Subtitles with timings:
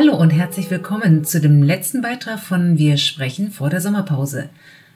[0.00, 4.48] Hallo und herzlich willkommen zu dem letzten Beitrag von Wir sprechen vor der Sommerpause.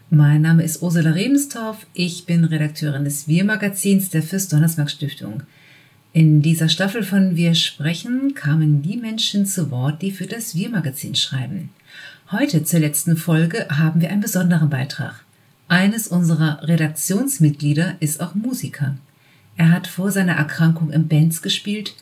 [0.08, 5.42] Mein Name ist Ursula Rebenstorff, ich bin Redakteurin des Wir-Magazins der Fürst-Donnersmarck-Stiftung.
[6.14, 11.14] In dieser Staffel von Wir sprechen kamen die Menschen zu Wort, die für das Wir-Magazin
[11.14, 11.68] schreiben.
[12.32, 15.22] Heute zur letzten Folge haben wir einen besonderen Beitrag.
[15.68, 18.96] Eines unserer Redaktionsmitglieder ist auch Musiker.
[19.58, 21.94] Er hat vor seiner Erkrankung in Bands gespielt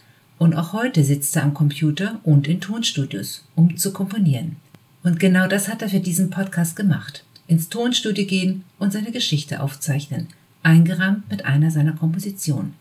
[0.42, 4.56] und auch heute sitzt er am Computer und in Tonstudios, um zu komponieren.
[5.04, 7.24] Und genau das hat er für diesen Podcast gemacht.
[7.46, 10.26] Ins Tonstudio gehen und seine Geschichte aufzeichnen,
[10.64, 12.74] eingerahmt mit einer seiner Kompositionen.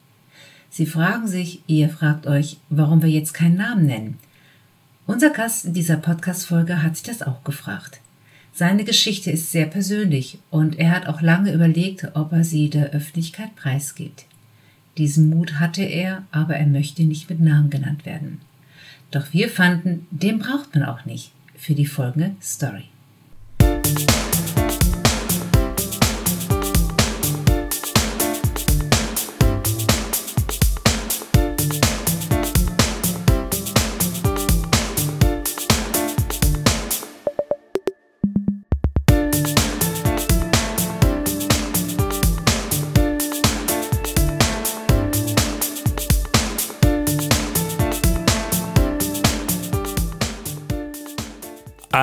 [0.71, 4.17] Sie fragen sich, ihr fragt euch, warum wir jetzt keinen Namen nennen.
[5.05, 8.02] Unser Gast in dieser Podcast-Folge hat sich das auch gefragt.
[8.53, 12.89] Seine Geschichte ist sehr persönlich und er hat auch lange überlegt, ob er sie der
[12.89, 14.25] Öffentlichkeit preisgibt.
[14.98, 18.41] Diesen Mut hatte er, aber er möchte nicht mit Namen genannt werden.
[19.09, 22.91] Doch wir fanden, den braucht man auch nicht für die folgende Story.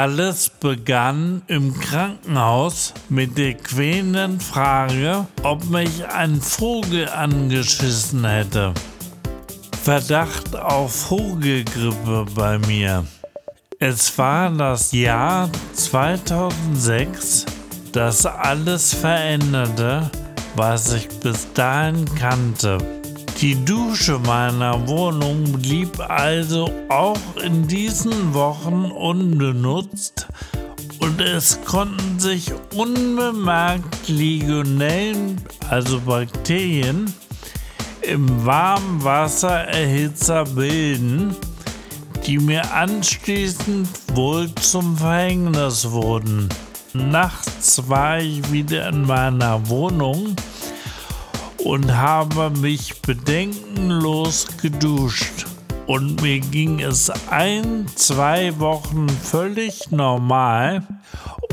[0.00, 8.74] Alles begann im Krankenhaus mit der quälenden Frage, ob mich ein Vogel angeschissen hätte.
[9.82, 13.04] Verdacht auf Vogelgrippe bei mir.
[13.80, 17.44] Es war das Jahr 2006,
[17.90, 20.08] das alles veränderte,
[20.54, 22.97] was ich bis dahin kannte.
[23.40, 30.26] Die Dusche meiner Wohnung blieb also auch in diesen Wochen unbenutzt
[30.98, 35.40] und es konnten sich unbemerkt Legionellen,
[35.70, 37.14] also Bakterien,
[38.02, 41.36] im warmen Wassererhitzer bilden,
[42.26, 46.48] die mir anschließend wohl zum Verhängnis wurden.
[46.92, 50.34] Nachts war ich wieder in meiner Wohnung
[51.64, 55.46] und habe mich bedenkenlos geduscht.
[55.86, 60.86] Und mir ging es ein, zwei Wochen völlig normal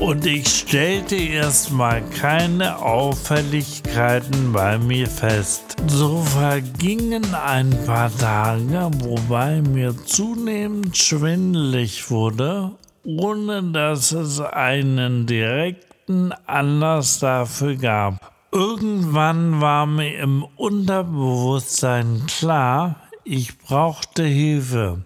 [0.02, 5.78] und ich stellte erstmal keine Auffälligkeiten bei mir fest.
[5.88, 12.72] So vergingen ein paar Tage, wobei mir zunehmend schwindelig wurde,
[13.06, 18.25] ohne dass es einen direkten Anlass dafür gab.
[18.56, 22.96] Irgendwann war mir im Unterbewusstsein klar,
[23.26, 25.02] ich brauchte Hilfe,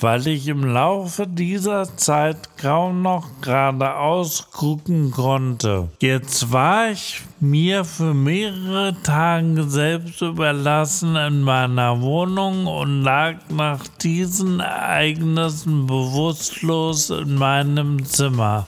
[0.00, 5.90] weil ich im Laufe dieser Zeit kaum noch geradeaus gucken konnte.
[6.00, 13.86] Jetzt war ich mir für mehrere Tage selbst überlassen in meiner Wohnung und lag nach
[14.00, 18.66] diesen Ereignissen bewusstlos in meinem Zimmer.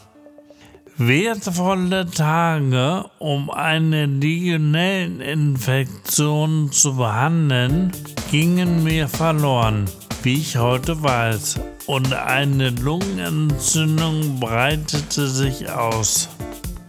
[1.02, 7.90] Wertvolle Tage, um eine Legionelleninfektion zu behandeln,
[8.30, 9.86] gingen mir verloren,
[10.22, 16.28] wie ich heute weiß, und eine Lungenentzündung breitete sich aus.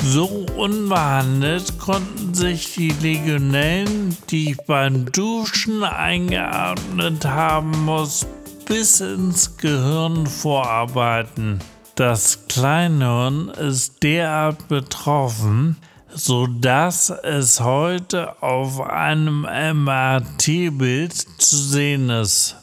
[0.03, 8.27] So unbehandelt konnten sich die Legionellen, die ich beim Duschen eingeatmet haben muss,
[8.65, 11.61] bis ins Gehirn vorarbeiten.
[12.01, 15.77] Das Kleinhirn ist derart betroffen,
[16.11, 22.55] sodass es heute auf einem MRT-Bild zu sehen ist.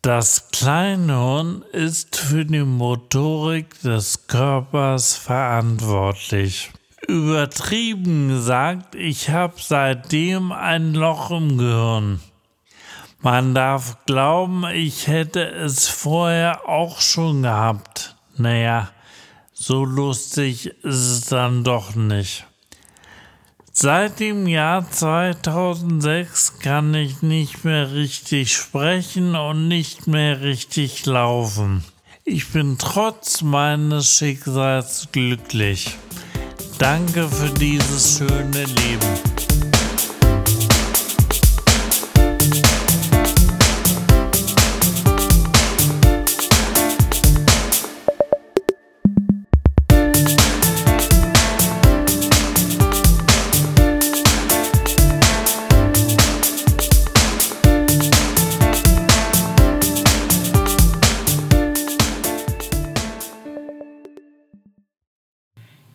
[0.00, 6.70] Das Kleinhirn ist für die Motorik des Körpers verantwortlich.
[7.08, 12.20] Übertrieben gesagt, ich habe seitdem ein Loch im Gehirn.
[13.22, 17.97] Man darf glauben, ich hätte es vorher auch schon gehabt.
[18.38, 18.90] Naja,
[19.52, 22.46] so lustig ist es dann doch nicht.
[23.72, 31.84] Seit dem Jahr 2006 kann ich nicht mehr richtig sprechen und nicht mehr richtig laufen.
[32.24, 35.96] Ich bin trotz meines Schicksals glücklich.
[36.78, 39.27] Danke für dieses schöne Leben.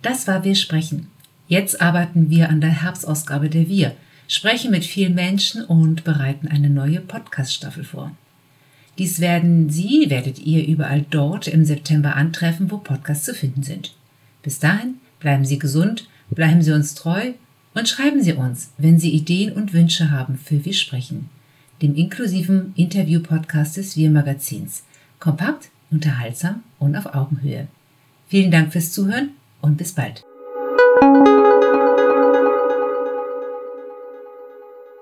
[0.04, 1.08] Das war Wir sprechen.
[1.48, 3.96] Jetzt arbeiten wir an der Herbstausgabe der Wir,
[4.28, 8.12] sprechen mit vielen Menschen und bereiten eine neue Podcast-Staffel vor.
[8.98, 13.96] Dies werden Sie, werdet ihr überall dort im September antreffen, wo Podcasts zu finden sind.
[14.42, 17.32] Bis dahin bleiben Sie gesund, bleiben Sie uns treu
[17.74, 21.30] und schreiben Sie uns, wenn Sie Ideen und Wünsche haben für Wir sprechen,
[21.82, 24.84] dem inklusiven Interview-Podcast des Wir Magazins.
[25.22, 27.70] Kompakt, unterhaltsam und auf Augenhöhe.
[28.28, 29.30] Vielen Dank fürs Zuhören
[29.64, 30.24] und bis bald.